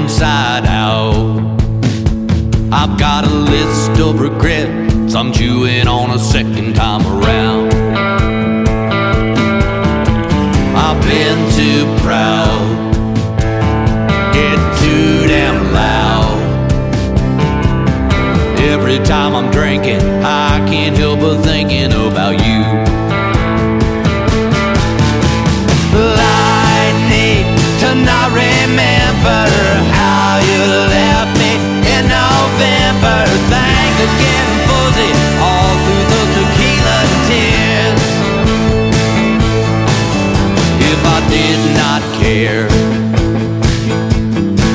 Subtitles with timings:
[0.00, 1.40] inside out.
[2.72, 7.72] I've got a list of regrets I'm chewing on a second time around.
[10.76, 12.92] I've been too proud,
[14.32, 16.40] get too damn loud.
[18.60, 22.89] Every time I'm drinking, I can't help but thinking about you.
[41.30, 42.66] Did not care,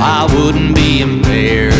[0.00, 1.72] I wouldn't be impaired.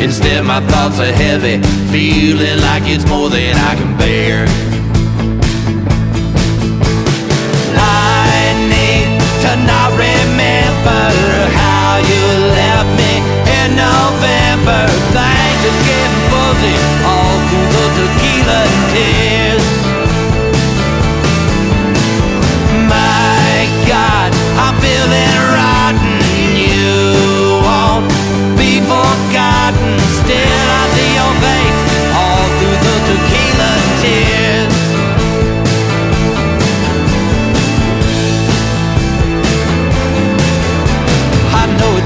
[0.00, 4.46] Instead, my thoughts are heavy, feeling like it's more than I can bear.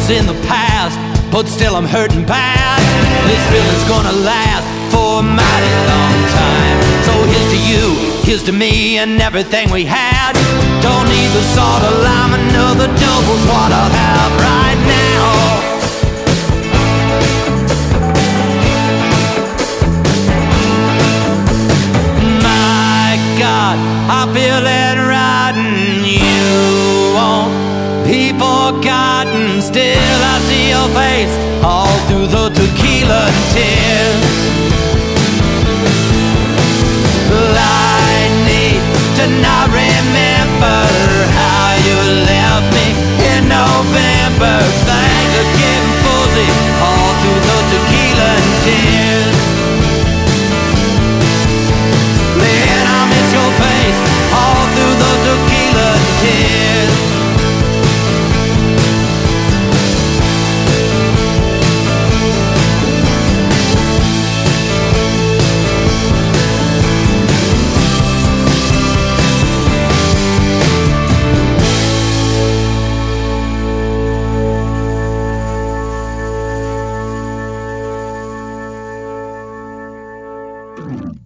[0.03, 0.98] It's in the past,
[1.31, 2.81] but still I'm hurting bad.
[3.28, 6.78] This feeling's gonna last for a mighty long time.
[7.06, 7.84] So here's to you,
[8.27, 10.33] here's to me, and everything we had.
[10.83, 15.62] Don't need the salt of lime, another double's what I'll have right now.
[22.42, 23.77] My God,
[24.11, 26.05] I'm feeling rotten.
[26.05, 26.32] You won't
[28.12, 29.62] forgotten.
[29.62, 31.34] Still, I see your face
[31.64, 34.71] all through the tequila tears.
[80.83, 81.21] Mm-hmm.